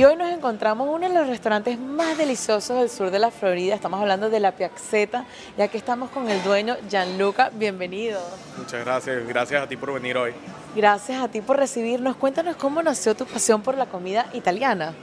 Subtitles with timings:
[0.00, 3.30] Y hoy nos encontramos en uno de los restaurantes más deliciosos del sur de la
[3.30, 3.74] Florida.
[3.74, 5.26] Estamos hablando de La Piazzetta
[5.58, 7.50] y aquí estamos con el dueño Gianluca.
[7.52, 8.18] Bienvenido.
[8.56, 10.32] Muchas gracias, gracias a ti por venir hoy.
[10.74, 12.16] Gracias a ti por recibirnos.
[12.16, 14.94] Cuéntanos cómo nació tu pasión por la comida italiana.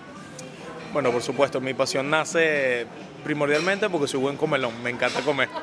[0.91, 2.87] Bueno, por supuesto, mi pasión nace
[3.23, 5.47] primordialmente porque soy buen comelón, me encanta comer.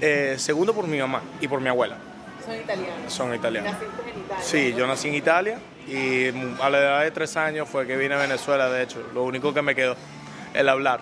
[0.00, 1.96] Eh, segundo por mi mamá y por mi abuela.
[2.44, 3.12] Son italianos.
[3.12, 3.72] Son italianos.
[3.72, 4.44] Naciste en Italia.
[4.44, 6.28] Sí, yo nací en Italia y
[6.60, 9.02] a la edad de tres años fue que vine a Venezuela, de hecho.
[9.14, 9.96] Lo único que me quedó,
[10.54, 11.00] el hablar.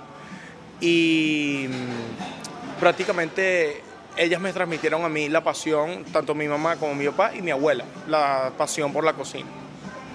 [0.80, 3.83] Y mm, prácticamente
[4.16, 7.50] ellas me transmitieron a mí la pasión, tanto mi mamá como mi papá y mi
[7.50, 9.48] abuela, la pasión por la cocina.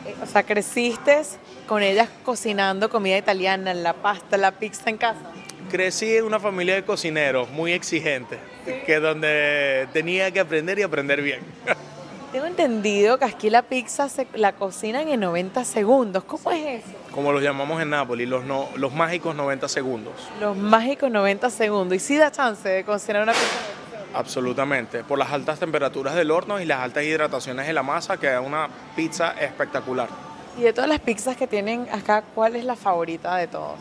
[0.05, 1.21] Eh, O sea, creciste
[1.67, 5.21] con ellas cocinando comida italiana, la pasta, la pizza en casa.
[5.69, 8.39] Crecí en una familia de cocineros muy exigentes,
[8.85, 11.41] que donde tenía que aprender y aprender bien.
[12.31, 16.23] Tengo entendido que aquí la pizza se la cocinan en 90 segundos.
[16.25, 16.93] ¿Cómo es eso?
[17.11, 20.13] Como los llamamos en Nápoles, los, no- los mágicos 90 segundos.
[20.39, 21.95] Los mágicos 90 segundos.
[21.95, 23.45] ¿Y si da chance de cocinar una pizza?
[23.45, 24.19] en 90 segundos?
[24.19, 28.41] Absolutamente, por las altas temperaturas del horno y las altas hidrataciones de la masa, queda
[28.41, 30.09] una pizza espectacular.
[30.57, 33.75] Y de todas las pizzas que tienen acá, ¿cuál es la favorita de todos?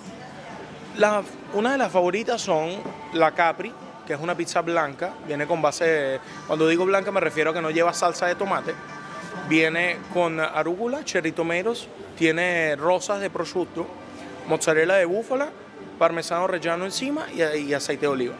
[1.52, 2.70] Una de las favoritas son
[3.12, 3.70] la Capri,
[4.06, 7.61] que es una pizza blanca, viene con base, cuando digo blanca me refiero a que
[7.61, 8.72] no lleva salsa de tomate,
[9.47, 11.86] viene con arúgula, cherry tomatoes,
[12.17, 13.86] tiene rosas de prosciutto,
[14.48, 15.50] mozzarella de búfala,
[15.98, 18.34] parmesano rellano encima y, y aceite de oliva.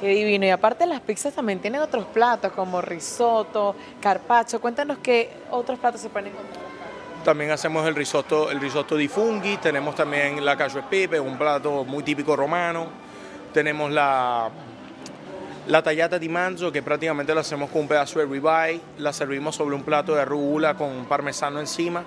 [0.00, 0.46] Qué divino.
[0.46, 4.60] Y aparte las pizzas también tienen otros platos como risotto, carpaccio.
[4.60, 6.59] Cuéntanos qué otros platos se pueden encontrar.
[7.24, 11.36] También hacemos el risotto, el risotto di funghi, tenemos también la cacio e pepe, un
[11.36, 12.86] plato muy típico romano.
[13.52, 14.48] Tenemos la,
[15.66, 19.54] la tagliata di manzo, que prácticamente la hacemos con un pedazo de ribeye, la servimos
[19.54, 22.04] sobre un plato de arugula con parmesano encima,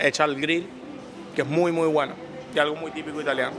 [0.00, 0.68] hecha al grill,
[1.34, 2.14] que es muy muy buena
[2.54, 3.56] y algo muy típico italiano.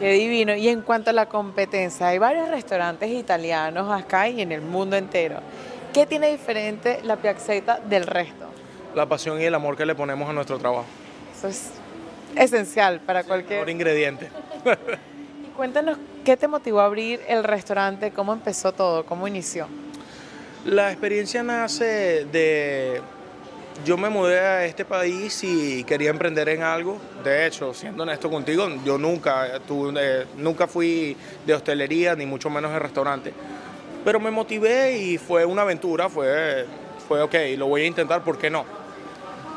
[0.00, 0.54] Qué divino.
[0.54, 4.96] Y en cuanto a la competencia, hay varios restaurantes italianos acá y en el mundo
[4.96, 5.40] entero.
[5.92, 8.55] ¿Qué tiene diferente la Piazzetta del resto?
[8.96, 10.86] La pasión y el amor que le ponemos a nuestro trabajo.
[11.36, 11.70] Eso es
[12.34, 13.68] esencial para cualquier...
[13.68, 14.30] ingrediente.
[15.46, 19.68] Y cuéntanos qué te motivó a abrir el restaurante, cómo empezó todo, cómo inició.
[20.64, 23.02] La experiencia nace de...
[23.84, 26.98] Yo me mudé a este país y quería emprender en algo.
[27.22, 31.14] De hecho, siendo honesto contigo, yo nunca, tuve, eh, nunca fui
[31.44, 33.34] de hostelería, ni mucho menos de restaurante.
[34.06, 36.64] Pero me motivé y fue una aventura, fue,
[37.06, 38.75] fue ok, lo voy a intentar, ¿por qué no?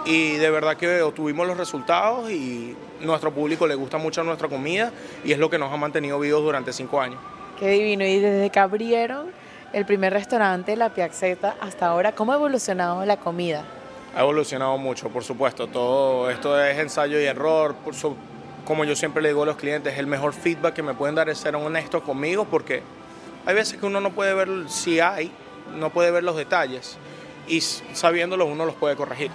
[0.06, 4.92] Y de verdad que obtuvimos los resultados y nuestro público le gusta mucho nuestra comida
[5.24, 7.20] y es lo que nos ha mantenido vivos durante cinco años.
[7.60, 8.06] Qué divino.
[8.06, 9.28] Y desde que abrieron
[9.74, 13.64] el primer restaurante, la Piazzetta, hasta ahora, ¿cómo ha evolucionado la comida?
[14.16, 15.68] Ha evolucionado mucho, por supuesto.
[15.68, 17.76] Todo esto es ensayo y error.
[17.76, 18.16] Por su-
[18.66, 21.30] como yo siempre le digo a los clientes, el mejor feedback que me pueden dar
[21.30, 22.82] es ser honestos conmigo porque
[23.46, 25.32] hay veces que uno no puede ver si hay,
[25.78, 26.98] no puede ver los detalles
[27.48, 29.30] y sabiéndolos uno los puede corregir.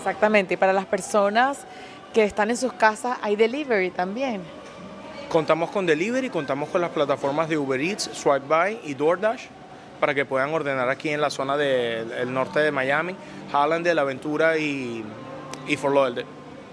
[0.00, 0.54] Exactamente.
[0.54, 1.66] Y para las personas
[2.12, 4.42] que están en sus casas, hay delivery también.
[5.28, 9.44] Contamos con delivery, contamos con las plataformas de Uber Eats, Swipe By y DoorDash
[10.00, 13.14] para que puedan ordenar aquí en la zona del norte de Miami,
[13.52, 15.04] Hallandale, La Aventura y,
[15.68, 16.26] y Fort Lauderdale.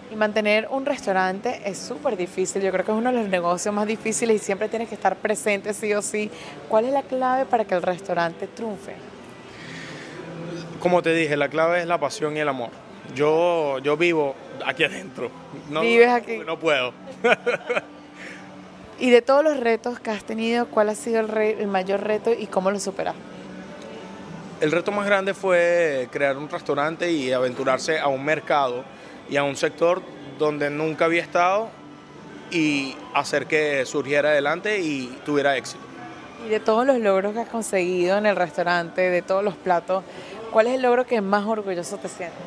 [0.09, 2.61] Y mantener un restaurante es súper difícil.
[2.61, 5.17] Yo creo que es uno de los negocios más difíciles y siempre tienes que estar
[5.17, 6.31] presente sí o sí.
[6.69, 8.95] ¿Cuál es la clave para que el restaurante triunfe?
[10.79, 12.69] Como te dije, la clave es la pasión y el amor.
[13.15, 14.35] Yo, yo vivo
[14.65, 15.29] aquí adentro.
[15.69, 16.37] No, Vives aquí.
[16.39, 16.93] No puedo.
[18.99, 22.01] Y de todos los retos que has tenido, ¿cuál ha sido el, re- el mayor
[22.01, 23.13] reto y cómo lo superas?
[24.59, 28.83] El reto más grande fue crear un restaurante y aventurarse a un mercado
[29.29, 30.01] y a un sector
[30.39, 31.69] donde nunca había estado
[32.49, 35.79] y hacer que surgiera adelante y tuviera éxito.
[36.47, 40.03] Y de todos los logros que has conseguido en el restaurante, de todos los platos,
[40.51, 42.39] ¿cuál es el logro que más orgulloso te sientes?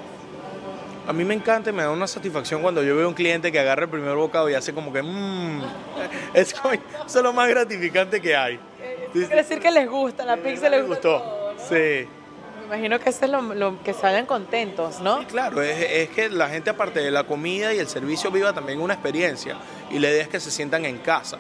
[1.10, 3.50] A mí me encanta y me da una satisfacción cuando yo veo a un cliente
[3.50, 5.61] que agarra el primer bocado y hace como que mmm,
[6.35, 6.85] es, como- eso
[7.19, 8.61] es lo más gratificante que hay.
[9.12, 11.20] Quiere decir que les gusta, la pizza les gustó.
[11.20, 11.58] todo, ¿no?
[11.69, 12.06] Sí.
[12.61, 15.19] Me imagino que eso es lo, lo- que vayan contentos, ¿no?
[15.19, 18.52] Sí, claro, es, es que la gente aparte de la comida y el servicio viva
[18.52, 19.56] también una experiencia
[19.90, 21.38] y la idea es que se sientan en casa,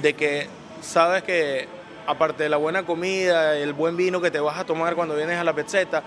[0.00, 0.46] de que
[0.82, 1.66] sabes que
[2.06, 5.36] aparte de la buena comida, el buen vino que te vas a tomar cuando vienes
[5.36, 6.04] a la petzeta,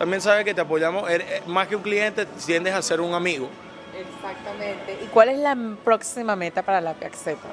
[0.00, 3.12] también sabes que te apoyamos, er- er- más que un cliente, tiendes a ser un
[3.12, 3.50] amigo.
[3.94, 4.98] Exactamente.
[5.04, 5.54] ¿Y cuál es la
[5.84, 7.48] próxima meta para la Piazzetta?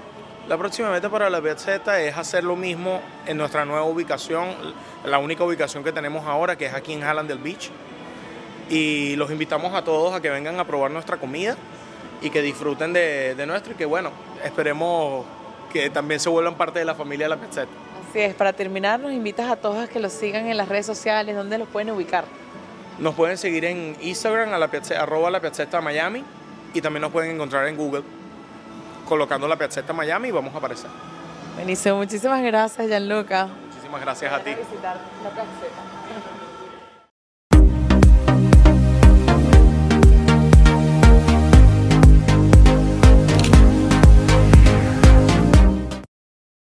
[0.48, 4.48] La próxima meta para la Piazzetta es hacer lo mismo en nuestra nueva ubicación,
[5.04, 7.70] la única ubicación que tenemos ahora, que es aquí en Hallandale Beach.
[8.70, 11.56] y los invitamos a todos a que vengan a probar nuestra comida
[12.22, 14.12] y que disfruten de, de nuestro y que bueno,
[14.44, 15.26] esperemos
[15.72, 17.68] que también se vuelvan parte de la familia de la Piazzetta.
[18.18, 20.88] Así es, para terminar nos invitas a todos a que los sigan en las redes
[20.88, 22.26] sociales, ¿dónde los pueden ubicar?
[22.98, 26.24] Nos pueden seguir en Instagram, a la piazzetta, arroba la Miami,
[26.74, 28.02] y también nos pueden encontrar en Google
[29.08, 30.90] colocando la Piazzetta Miami y vamos a aparecer.
[31.54, 33.50] Buenísimo, muchísimas gracias Gianluca.
[33.70, 34.56] Muchísimas gracias a ti.